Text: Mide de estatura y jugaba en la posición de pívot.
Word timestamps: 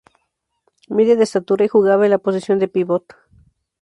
Mide 0.89 1.15
de 1.15 1.25
estatura 1.25 1.63
y 1.63 1.67
jugaba 1.67 2.05
en 2.05 2.09
la 2.09 2.17
posición 2.17 2.57
de 2.57 2.67
pívot. 2.67 3.05